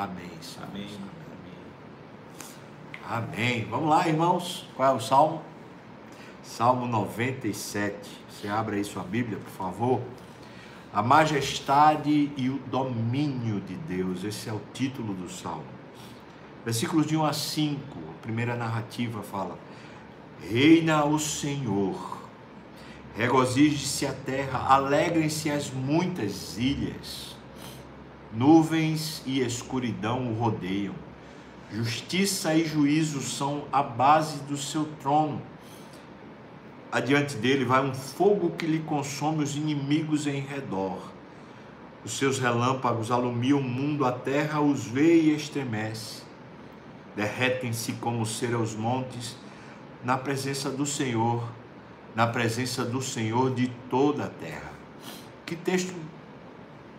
[0.00, 0.30] Amém.
[0.62, 0.88] Amém.
[3.06, 3.66] Amém.
[3.68, 4.66] Vamos lá, irmãos.
[4.74, 5.42] Qual é o salmo?
[6.42, 8.08] Salmo 97.
[8.30, 10.00] Você abre aí sua Bíblia, por favor.
[10.90, 14.24] A majestade e o domínio de Deus.
[14.24, 15.66] Esse é o título do salmo.
[16.64, 17.78] Versículos de 1 a 5.
[17.98, 19.58] A primeira narrativa fala:
[20.48, 22.22] Reina o Senhor.
[23.14, 27.38] Regozije-se a terra, alegrem-se as muitas ilhas.
[28.32, 30.94] Nuvens e escuridão o rodeiam.
[31.72, 35.42] Justiça e juízo são a base do seu trono.
[36.92, 41.00] Adiante dele vai um fogo que lhe consome os inimigos em redor.
[42.04, 46.22] Os seus relâmpagos alumiam o mundo, a terra os vê e estremece.
[47.14, 49.36] Derretem-se como cera os montes,
[50.04, 51.44] na presença do Senhor,
[52.14, 54.72] na presença do Senhor de toda a terra.
[55.44, 55.94] Que texto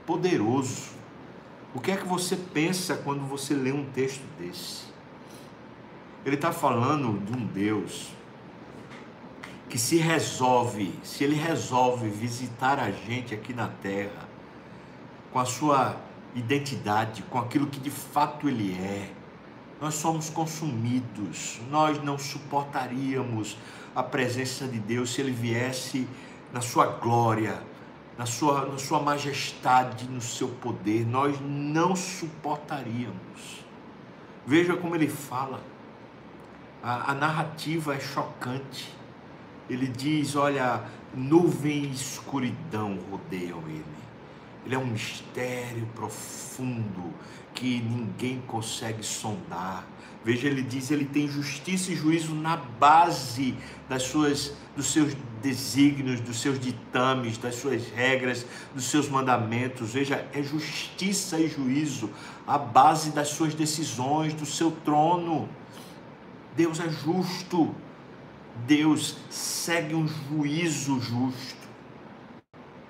[0.06, 1.01] poderoso.
[1.74, 4.84] O que é que você pensa quando você lê um texto desse?
[6.26, 8.12] Ele está falando de um Deus
[9.70, 14.28] que se resolve, se ele resolve visitar a gente aqui na terra,
[15.32, 15.96] com a sua
[16.36, 19.10] identidade, com aquilo que de fato ele é,
[19.80, 23.58] nós somos consumidos, nós não suportaríamos
[23.96, 26.06] a presença de Deus se ele viesse
[26.52, 27.64] na sua glória,
[28.18, 33.66] na sua, na sua majestade, no seu poder, nós não suportaríamos.
[34.46, 35.62] Veja como ele fala,
[36.84, 38.94] a, a narrativa é chocante.
[39.70, 44.01] Ele diz: Olha, nuvem e escuridão rodeiam ele.
[44.66, 47.14] Ele é um mistério profundo
[47.54, 49.86] que ninguém consegue sondar.
[50.24, 53.56] Veja, ele diz, ele tem justiça e juízo na base
[53.90, 59.94] das suas, dos seus desígnios, dos seus ditames, das suas regras, dos seus mandamentos.
[59.94, 62.10] Veja, é justiça e juízo
[62.46, 65.50] a base das suas decisões, do seu trono.
[66.56, 67.74] Deus é justo.
[68.68, 71.68] Deus segue um juízo justo.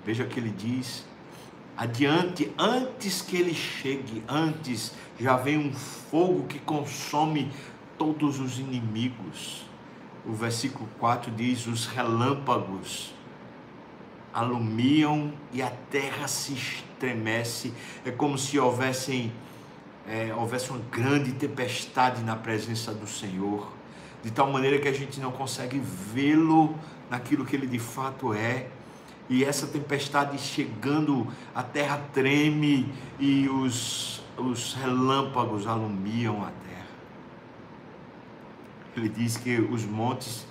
[0.04, 1.04] Veja o que ele diz.
[1.76, 7.50] Adiante, antes que ele chegue, antes já vem um fogo que consome
[7.96, 9.64] todos os inimigos.
[10.26, 13.14] O versículo 4 diz: Os relâmpagos
[14.34, 17.72] alumiam e a terra se estremece.
[18.04, 19.32] É como se houvessem,
[20.06, 23.72] é, houvesse uma grande tempestade na presença do Senhor,
[24.22, 26.76] de tal maneira que a gente não consegue vê-lo
[27.10, 28.68] naquilo que ele de fato é
[29.32, 36.86] e essa tempestade chegando, a terra treme e os, os relâmpagos alumiam a terra.
[38.94, 40.46] Ele diz que os montes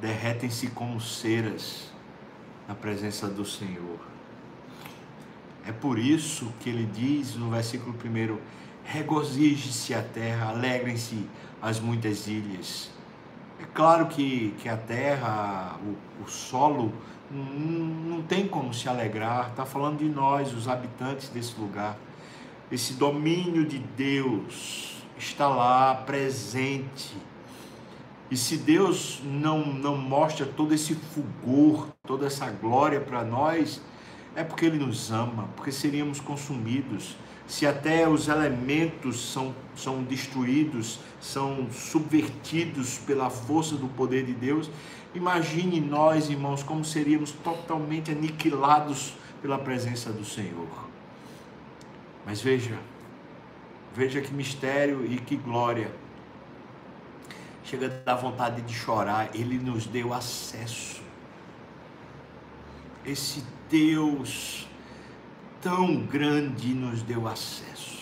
[0.00, 1.90] derretem-se como ceras
[2.68, 3.98] na presença do Senhor.
[5.66, 8.38] É por isso que ele diz no versículo 1:
[8.84, 11.26] regozije-se a terra, alegrem-se
[11.60, 12.92] as muitas ilhas.
[13.60, 16.92] É claro que, que a terra, o, o solo,
[17.30, 21.96] não tem como se alegrar, está falando de nós, os habitantes desse lugar.
[22.70, 27.16] Esse domínio de Deus está lá presente.
[28.30, 33.80] E se Deus não, não mostra todo esse fulgor, toda essa glória para nós,
[34.36, 37.16] é porque Ele nos ama, porque seríamos consumidos.
[37.46, 44.70] Se até os elementos são, são destruídos, são subvertidos pela força do poder de Deus,
[45.14, 50.68] Imagine nós, irmãos, como seríamos totalmente aniquilados pela presença do Senhor.
[52.24, 52.78] Mas veja,
[53.94, 55.92] veja que mistério e que glória.
[57.64, 61.02] Chega a dar vontade de chorar, Ele nos deu acesso.
[63.04, 64.66] Esse Deus
[65.62, 68.00] tão grande nos deu acesso.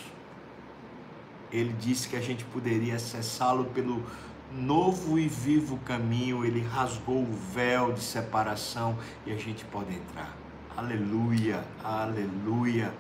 [1.53, 4.03] Ele disse que a gente poderia acessá-lo pelo
[4.51, 8.97] novo e vivo caminho, ele rasgou o véu de separação
[9.27, 10.35] e a gente pode entrar.
[10.75, 12.95] Aleluia, aleluia,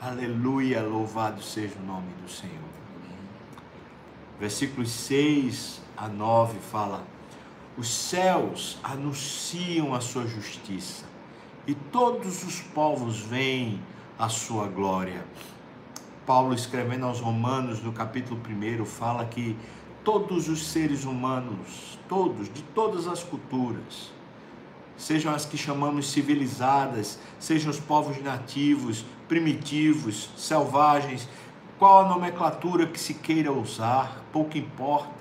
[0.00, 2.54] aleluia, louvado seja o nome do Senhor.
[4.40, 7.04] Versículos 6 a 9 fala:
[7.76, 11.13] Os céus anunciam a sua justiça
[11.66, 13.80] e todos os povos veem
[14.18, 15.24] a sua glória.
[16.26, 19.56] Paulo escrevendo aos Romanos no capítulo 1 fala que
[20.02, 24.12] todos os seres humanos, todos, de todas as culturas,
[24.96, 31.28] sejam as que chamamos civilizadas, sejam os povos nativos, primitivos, selvagens,
[31.78, 35.13] qual a nomenclatura que se queira usar, pouco importa.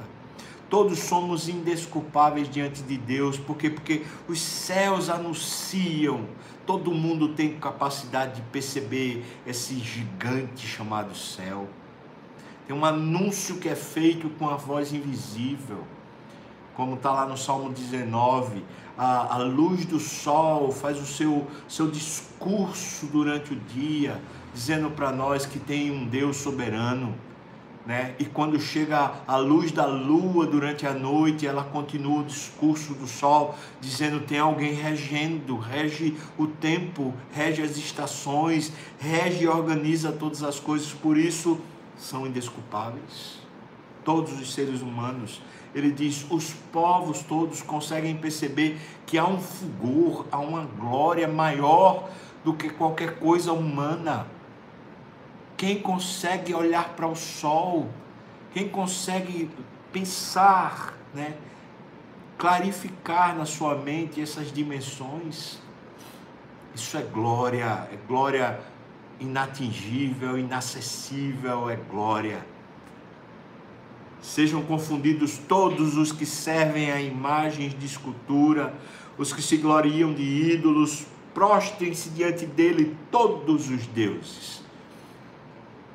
[0.69, 6.25] Todos somos indesculpáveis diante de Deus, porque porque os céus anunciam,
[6.65, 11.67] todo mundo tem capacidade de perceber esse gigante chamado céu.
[12.65, 15.83] Tem um anúncio que é feito com a voz invisível,
[16.73, 18.63] como está lá no Salmo 19.
[18.97, 24.21] A, a luz do sol faz o seu, seu discurso durante o dia,
[24.53, 27.13] dizendo para nós que tem um Deus soberano
[27.85, 28.15] né?
[28.17, 33.07] E quando chega a luz da lua durante a noite, ela continua o discurso do
[33.07, 40.43] sol, dizendo: tem alguém regendo, rege o tempo, rege as estações, rege e organiza todas
[40.43, 41.59] as coisas, por isso
[41.97, 43.41] são indesculpáveis.
[44.05, 45.41] Todos os seres humanos,
[45.75, 52.09] ele diz: os povos todos conseguem perceber que há um fulgor, há uma glória maior
[52.45, 54.27] do que qualquer coisa humana
[55.63, 57.87] quem consegue olhar para o sol,
[58.53, 59.49] quem consegue
[59.93, 61.37] pensar, né?
[62.37, 65.57] clarificar na sua mente essas dimensões,
[66.75, 68.59] isso é glória, é glória
[69.21, 72.45] inatingível, inacessível, é glória.
[74.21, 78.73] Sejam confundidos todos os que servem a imagens de escultura,
[79.17, 84.62] os que se gloriam de ídolos, prostrem-se diante dele todos os deuses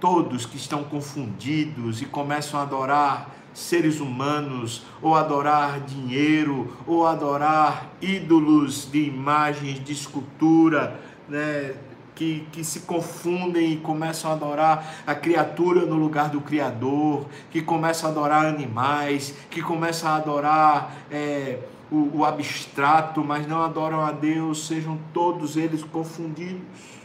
[0.00, 7.90] todos que estão confundidos e começam a adorar seres humanos, ou adorar dinheiro, ou adorar
[8.00, 11.74] ídolos de imagens de escultura, né?
[12.14, 17.62] Que, que se confundem e começam a adorar a criatura no lugar do Criador, que
[17.62, 21.60] começam a adorar animais, que começam a adorar é,
[21.92, 26.97] o, o abstrato, mas não adoram a Deus, sejam todos eles confundidos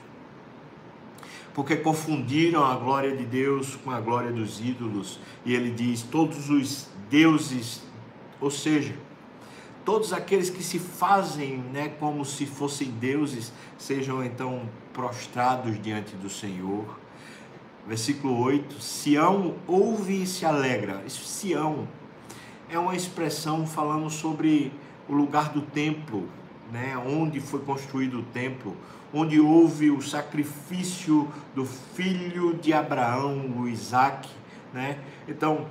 [1.54, 5.20] porque confundiram a glória de Deus com a glória dos ídolos.
[5.46, 7.82] E ele diz: todos os deuses,
[8.42, 8.96] ou seja,
[9.86, 16.30] todos aqueles que se fazem né, como se fossem deuses, sejam então prostrados diante do
[16.30, 17.00] Senhor.
[17.88, 21.04] Versículo 8: Sião ouve e se alegra.
[21.08, 21.88] Sião
[22.70, 24.72] é uma expressão falando sobre
[25.08, 26.28] o lugar do templo,
[26.72, 28.76] né, onde foi construído o templo,
[29.13, 34.27] onde houve o sacrifício do filho de Abraão, o Isaac.
[34.74, 34.98] Né?
[35.27, 35.68] Então,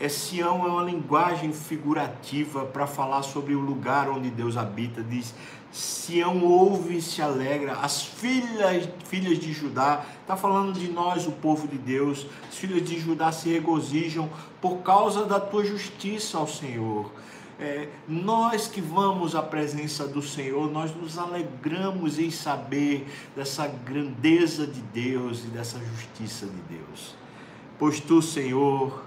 [0.00, 5.02] é, Sião é uma linguagem figurativa para falar sobre o lugar onde Deus habita.
[5.02, 5.34] Diz:
[5.70, 11.32] Sião ouve e se alegra, as filhas, filhas de Judá, está falando de nós, o
[11.32, 14.30] povo de Deus, as filhas de Judá se regozijam
[14.62, 17.12] por causa da tua justiça ao Senhor
[17.58, 24.66] é, nós que vamos à presença do Senhor, nós nos alegramos em saber dessa grandeza
[24.66, 27.16] de Deus e dessa justiça de Deus.
[27.78, 29.04] Pois tu, Senhor,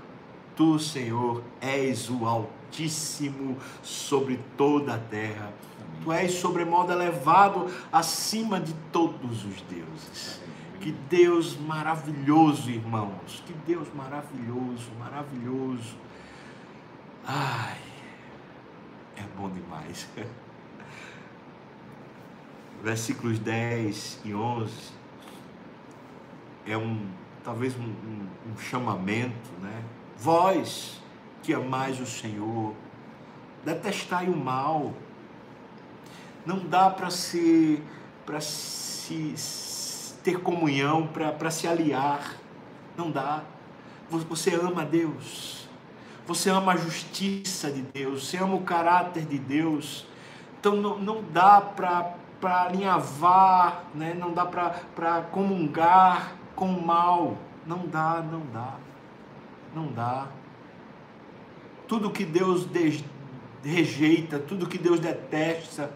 [0.55, 5.53] tu, Senhor, és o Altíssimo sobre toda a terra.
[6.03, 10.41] Tu és sobremodo elevado acima de todos os deuses.
[10.81, 13.43] Que Deus maravilhoso, irmãos.
[13.45, 15.95] Que Deus maravilhoso, maravilhoso.
[17.23, 17.77] Ai,
[19.37, 20.07] bom demais.
[22.83, 24.73] Versículos 10 e 11
[26.65, 27.07] é um,
[27.43, 29.83] talvez um, um, um chamamento, né?
[30.17, 31.01] Vós
[31.43, 32.73] que amais o Senhor,
[33.63, 34.93] detestai o mal.
[36.45, 37.81] Não dá para se,
[38.25, 39.35] para se
[40.23, 42.35] ter comunhão, para se aliar.
[42.97, 43.43] Não dá.
[44.09, 45.67] Você ama Deus
[46.33, 50.05] você ama a justiça de Deus, você ama o caráter de Deus.
[50.59, 52.15] Então não, não dá para
[52.65, 54.15] alinhavar, né?
[54.17, 57.37] não dá para comungar com o mal.
[57.65, 58.75] Não dá, não dá.
[59.75, 60.27] Não dá.
[61.87, 63.03] Tudo que Deus de,
[63.63, 65.91] rejeita, tudo que Deus detesta,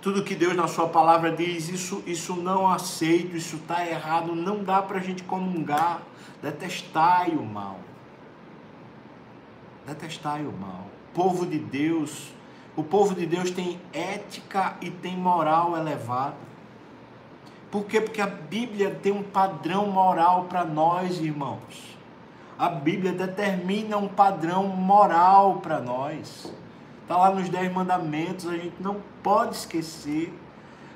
[0.00, 4.64] tudo que Deus na sua palavra diz, isso, isso não aceito, isso está errado, não
[4.64, 6.00] dá para a gente comungar,
[6.42, 7.85] detestai o mal
[9.86, 10.86] detestai o mal.
[11.14, 12.34] Povo de Deus,
[12.76, 16.34] o povo de Deus tem ética e tem moral elevada.
[17.70, 18.00] Por quê?
[18.00, 21.96] Porque a Bíblia tem um padrão moral para nós, irmãos.
[22.58, 26.52] A Bíblia determina um padrão moral para nós.
[27.02, 30.32] Está lá nos Dez Mandamentos, a gente não pode esquecer.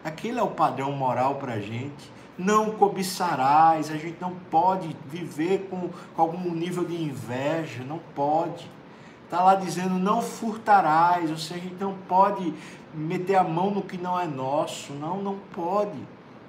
[0.02, 2.10] Aquele é o padrão moral para a gente.
[2.38, 8.68] Não cobiçarás, a gente não pode viver com, com algum nível de inveja, não pode.
[9.30, 12.52] Está lá dizendo não furtarás, ou seja, a gente não pode
[12.92, 16.00] meter a mão no que não é nosso, não, não pode.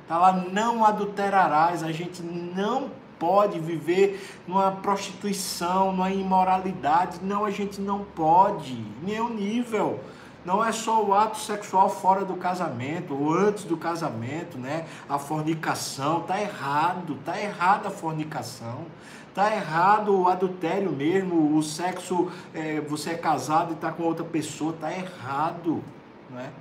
[0.02, 7.52] Está lá não adulterarás, a gente não pode viver numa prostituição, numa imoralidade, não, a
[7.52, 10.00] gente não pode, nenhum nível.
[10.44, 14.88] Não é só o ato sexual fora do casamento ou antes do casamento, né?
[15.08, 18.88] A fornicação tá errado, tá errada a fornicação.
[19.34, 24.26] Tá errado o adultério mesmo, o sexo, é, você é casado e tá com outra
[24.26, 25.82] pessoa, tá errado,
[26.30, 26.52] né?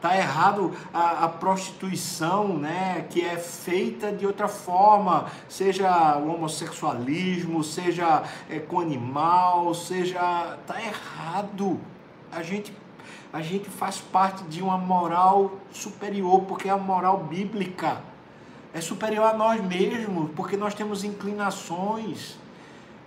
[0.00, 7.64] Tá errado a, a, prostituição, né, que é feita de outra forma, seja o homossexualismo,
[7.64, 11.80] seja é, com animal, seja tá errado.
[12.30, 12.72] A gente
[13.32, 18.00] a gente faz parte de uma moral superior, porque é a moral bíblica
[18.78, 22.36] é superior a nós mesmos, porque nós temos inclinações.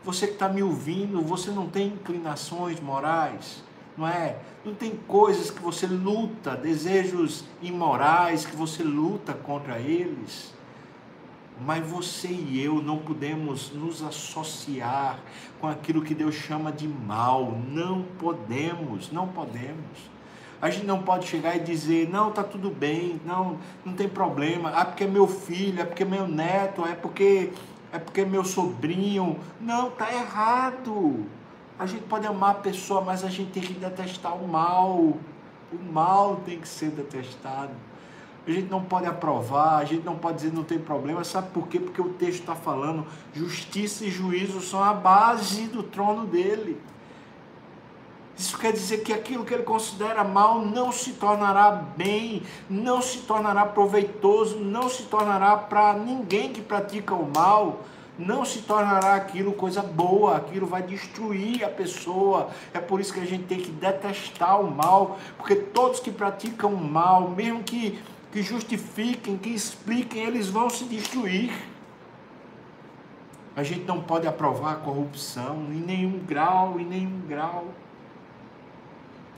[0.03, 3.63] Você que está me ouvindo, você não tem inclinações morais,
[3.97, 4.37] não é?
[4.65, 10.53] Não tem coisas que você luta, desejos imorais que você luta contra eles.
[11.63, 15.19] Mas você e eu não podemos nos associar
[15.59, 17.57] com aquilo que Deus chama de mal.
[17.69, 20.09] Não podemos, não podemos.
[20.61, 24.69] A gente não pode chegar e dizer, não, tá tudo bem, não, não tem problema,
[24.69, 27.51] ah, porque é meu filho, é porque é meu neto, é porque
[27.91, 29.37] é porque é meu sobrinho.
[29.59, 31.25] Não, tá errado.
[31.77, 34.97] A gente pode amar a pessoa, mas a gente tem que detestar o mal.
[34.97, 37.71] O mal tem que ser detestado.
[38.47, 41.23] A gente não pode aprovar, a gente não pode dizer não tem problema.
[41.23, 41.79] Sabe por quê?
[41.79, 46.79] Porque o texto está falando justiça e juízo são a base do trono dele.
[48.41, 53.19] Isso quer dizer que aquilo que ele considera mal não se tornará bem, não se
[53.19, 57.81] tornará proveitoso, não se tornará para ninguém que pratica o mal,
[58.17, 62.49] não se tornará aquilo coisa boa, aquilo vai destruir a pessoa.
[62.73, 66.73] É por isso que a gente tem que detestar o mal, porque todos que praticam
[66.73, 71.51] o mal, mesmo que, que justifiquem, que expliquem, eles vão se destruir.
[73.55, 77.65] A gente não pode aprovar a corrupção em nenhum grau, em nenhum grau.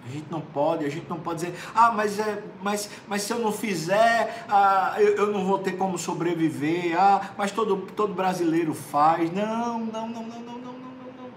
[0.05, 3.31] A gente não pode, a gente não pode dizer, ah, mas, é, mas, mas se
[3.31, 8.13] eu não fizer, ah, eu, eu não vou ter como sobreviver, ah, mas todo, todo
[8.13, 9.31] brasileiro faz.
[9.31, 11.29] Não, não, não, não, não, não, não, não.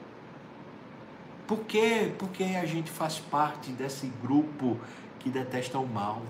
[1.47, 2.13] Por quê?
[2.19, 4.77] Porque a gente faz parte desse grupo
[5.21, 6.23] que detesta o mal.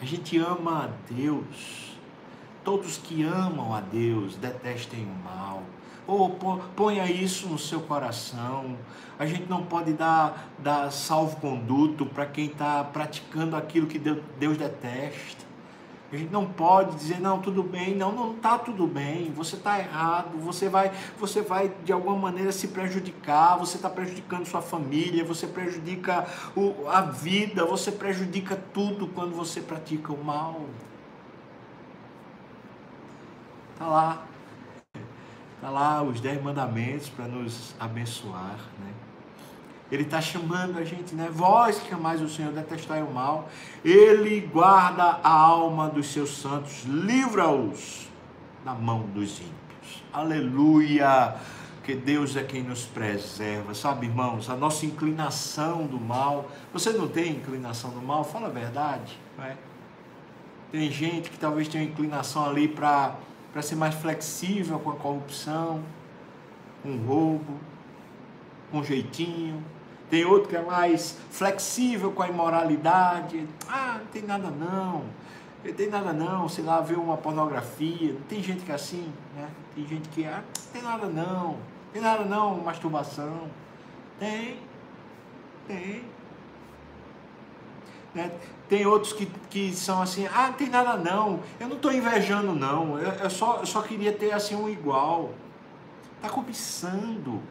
[0.00, 1.96] A gente ama a Deus.
[2.62, 5.62] Todos que amam a Deus detestem o mal.
[6.06, 6.30] Ou
[6.76, 8.76] ponha isso no seu coração.
[9.18, 15.44] A gente não pode dar, dar salvo-conduto para quem está praticando aquilo que Deus detesta.
[16.14, 19.80] A gente não pode dizer, não, tudo bem, não, não está tudo bem, você está
[19.80, 25.24] errado, você vai, você vai de alguma maneira se prejudicar, você está prejudicando sua família,
[25.24, 30.60] você prejudica o, a vida, você prejudica tudo quando você pratica o mal.
[33.72, 34.22] Está lá,
[35.64, 38.92] Está lá os dez mandamentos para nos abençoar, né?
[39.90, 41.30] Ele está chamando a gente, né?
[41.32, 43.48] Vós que amais o Senhor, detestai o mal.
[43.82, 48.06] Ele guarda a alma dos seus santos, livra-os
[48.62, 50.02] da mão dos ímpios.
[50.12, 51.34] Aleluia!
[51.82, 54.50] Que Deus é quem nos preserva, sabe, irmãos?
[54.50, 56.50] A nossa inclinação do mal.
[56.74, 58.22] Você não tem inclinação do mal?
[58.22, 59.56] Fala a verdade, não é?
[60.70, 63.14] Tem gente que talvez tenha inclinação ali para
[63.54, 65.80] para ser mais flexível com a corrupção,
[66.84, 67.54] o roubo,
[68.68, 69.62] com jeitinho.
[70.10, 73.46] Tem outro que é mais flexível com a imoralidade.
[73.68, 75.04] Ah, não tem nada não.
[75.64, 78.16] Não tem nada não, sei lá, ver uma pornografia.
[78.28, 79.48] Tem gente que é assim, né?
[79.72, 81.50] Tem gente que, ah, não tem nada não.
[81.50, 81.58] Não
[81.92, 83.48] tem nada não, masturbação.
[84.18, 84.58] Tem,
[85.68, 86.02] tem.
[88.14, 88.30] Né?
[88.68, 92.54] Tem outros que, que são assim, ah, não tem nada não, eu não estou invejando
[92.54, 95.32] não, eu, eu, só, eu só queria ter assim um igual.
[96.16, 97.42] Está cobiçando.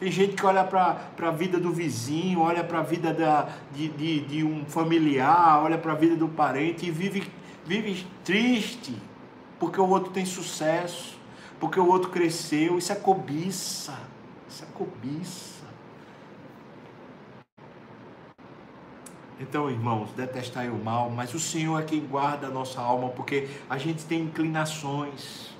[0.00, 3.88] Tem gente que olha para a vida do vizinho, olha para a vida da, de,
[3.88, 7.30] de, de, um familiar, olha para a vida do parente e vive,
[7.64, 8.94] vive triste
[9.58, 11.18] porque o outro tem sucesso,
[11.58, 12.78] porque o outro cresceu.
[12.78, 13.98] Isso é cobiça.
[14.48, 15.57] Isso é cobiça.
[19.40, 23.48] Então, irmãos, detestai o mal, mas o Senhor é quem guarda a nossa alma, porque
[23.70, 25.50] a gente tem inclinações.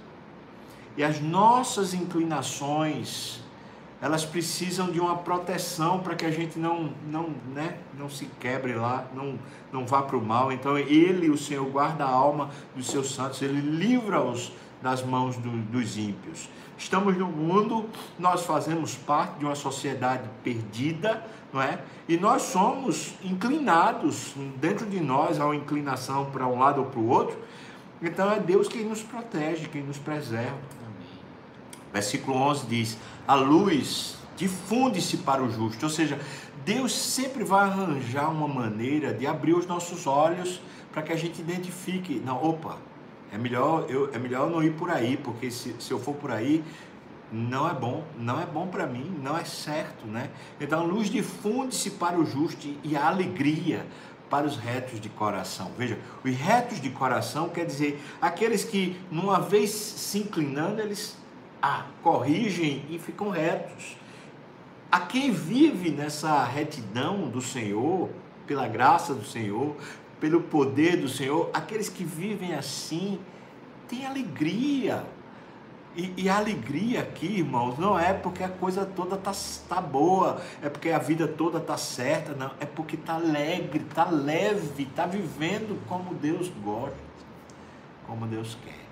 [0.96, 3.40] E as nossas inclinações,
[4.00, 8.74] elas precisam de uma proteção para que a gente não, não, né, não se quebre
[8.74, 9.38] lá, não,
[9.72, 10.50] não vá para o mal.
[10.50, 15.50] Então, Ele, o Senhor, guarda a alma dos seus santos, Ele livra-os das mãos do,
[15.50, 16.48] dos ímpios.
[16.76, 21.80] Estamos no mundo, nós fazemos parte de uma sociedade perdida, não é?
[22.08, 27.00] E nós somos inclinados, dentro de nós há uma inclinação para um lado ou para
[27.00, 27.36] o outro.
[28.00, 30.56] Então é Deus quem nos protege, quem nos preserva.
[30.86, 31.08] Amém.
[31.92, 36.16] Versículo 11 diz: A luz difunde-se para o justo, ou seja,
[36.64, 40.60] Deus sempre vai arranjar uma maneira de abrir os nossos olhos
[40.92, 42.76] para que a gente identifique, não, opa,
[43.32, 46.30] é melhor eu, é melhor não ir por aí, porque se, se eu for por
[46.30, 46.64] aí,
[47.30, 50.30] não é bom, não é bom para mim, não é certo, né?
[50.60, 53.86] Então a luz difunde-se para o justo e a alegria
[54.30, 55.70] para os retos de coração.
[55.76, 61.16] Veja, os retos de coração quer dizer aqueles que, numa vez se inclinando, eles
[61.62, 63.96] ah, corrigem e ficam retos.
[64.90, 68.08] A quem vive nessa retidão do Senhor,
[68.46, 69.76] pela graça do Senhor,
[70.20, 73.18] pelo poder do Senhor, aqueles que vivem assim
[73.88, 75.04] têm alegria.
[75.96, 79.32] E, e, a alegria aqui, irmãos, não é porque a coisa toda tá,
[79.68, 84.04] tá boa, é porque a vida toda tá certa, não, é porque tá alegre, tá
[84.08, 86.94] leve, tá vivendo como Deus gosta,
[88.06, 88.86] como Deus quer.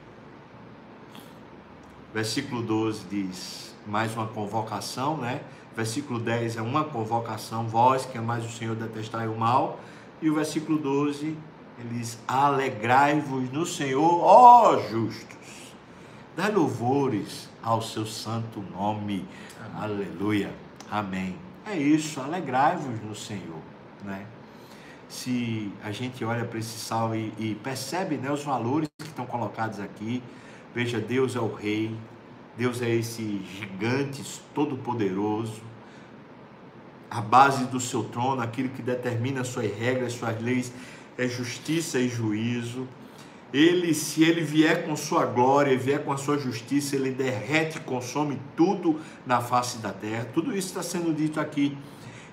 [2.12, 5.42] Versículo 12 diz: mais uma convocação, né?
[5.76, 9.78] Versículo 10 é uma convocação, vós que amais o Senhor, detestai o mal.
[10.26, 11.36] E o versículo 12,
[11.78, 15.72] ele diz: Alegrai-vos no Senhor, ó justos.
[16.34, 19.24] Dá louvores ao seu santo nome.
[19.64, 19.80] Amém.
[19.80, 20.52] Aleluia.
[20.90, 21.36] Amém.
[21.64, 23.62] É isso, alegrai-vos no Senhor,
[24.04, 24.26] né?
[25.08, 29.26] Se a gente olha para esse salmo e, e percebe né, os valores que estão
[29.26, 30.20] colocados aqui,
[30.74, 31.96] veja, Deus é o Rei,
[32.56, 35.62] Deus é esse gigante todo-poderoso,
[37.10, 40.72] a base do seu trono, aquilo que determina suas regras, suas leis,
[41.16, 42.86] é justiça e juízo.
[43.52, 47.80] Ele, se ele vier com sua glória, vier com a sua justiça, ele derrete e
[47.80, 50.28] consome tudo na face da terra.
[50.34, 51.76] Tudo isso está sendo dito aqui.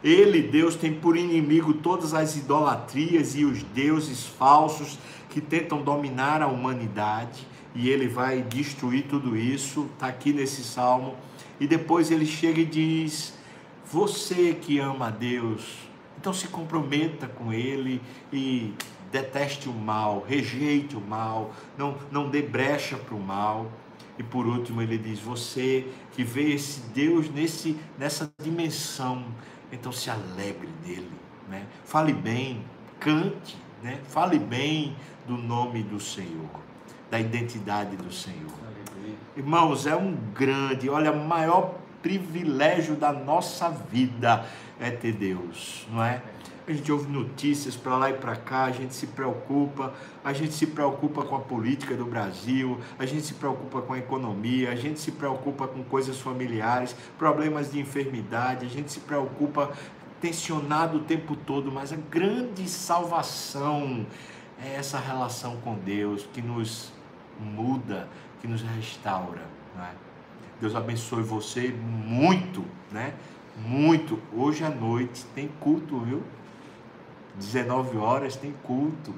[0.03, 4.99] Ele, Deus, tem por inimigo todas as idolatrias e os deuses falsos
[5.29, 11.15] que tentam dominar a humanidade e ele vai destruir tudo isso, está aqui nesse salmo.
[11.59, 13.33] E depois ele chega e diz:
[13.93, 18.73] Você que ama a Deus, então se comprometa com Ele e
[19.11, 23.71] deteste o mal, rejeite o mal, não, não dê brecha para o mal.
[24.17, 29.23] E por último ele diz: Você que vê esse Deus nesse, nessa dimensão,
[29.71, 31.11] então se alegre nele,
[31.47, 31.67] né?
[31.85, 32.63] fale bem,
[32.99, 33.99] cante, né?
[34.07, 34.95] fale bem
[35.27, 36.49] do nome do Senhor
[37.11, 38.49] da identidade do Senhor.
[39.37, 44.45] Irmãos, é um grande, olha, maior privilégio da nossa vida
[44.79, 46.21] é ter Deus, não é?
[46.65, 50.53] A gente ouve notícias para lá e para cá, a gente se preocupa, a gente
[50.53, 54.75] se preocupa com a política do Brasil, a gente se preocupa com a economia, a
[54.75, 59.71] gente se preocupa com coisas familiares, problemas de enfermidade, a gente se preocupa
[60.21, 64.05] tensionado o tempo todo, mas a grande salvação
[64.63, 66.93] é essa relação com Deus que nos
[67.37, 68.07] muda,
[68.39, 69.41] que nos restaura.
[69.75, 69.89] Né?
[70.63, 73.13] Deus abençoe você muito, né?
[73.67, 74.17] Muito.
[74.31, 76.23] Hoje à noite tem culto, viu?
[77.35, 79.13] 19 horas tem culto.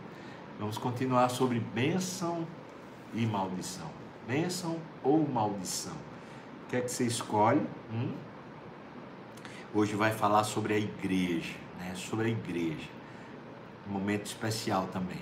[0.60, 2.48] Vamos continuar sobre bênção
[3.14, 3.86] e maldição.
[4.28, 5.94] Bênção ou maldição?
[5.94, 7.62] O que é que você escolhe?
[7.94, 8.12] Hum?
[9.72, 11.94] Hoje vai falar sobre a igreja, né?
[11.94, 12.90] Sobre a igreja.
[13.88, 15.14] Um momento especial também.